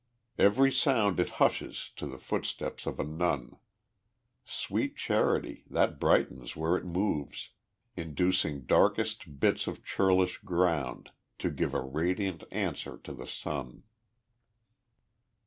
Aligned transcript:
Every 0.39 0.71
sound 0.71 1.19
It 1.19 1.29
hushes 1.37 1.91
to 1.97 2.07
the 2.07 2.17
footstep 2.17 2.87
of 2.87 2.99
a 2.99 3.03
nun. 3.03 3.59
Sweet 4.43 4.95
Charity! 4.97 5.63
that 5.69 5.99
brightens 5.99 6.55
where 6.55 6.75
it 6.75 6.85
moves, 6.85 7.51
Inducing 7.95 8.61
darkest 8.61 9.39
bits 9.39 9.67
of 9.67 9.83
churlish 9.85 10.39
ground 10.39 11.11
To 11.37 11.51
give 11.51 11.75
a 11.75 11.81
radiant 11.81 12.43
answer 12.49 12.97
to 13.03 13.13
the 13.13 13.27
sun. 13.27 13.83